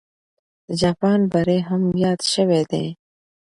د 0.67 0.69
جاپان 0.81 1.19
بری 1.31 1.59
هم 1.67 1.81
یاد 2.03 2.19
سوی 2.33 2.63
دی. 2.71 2.85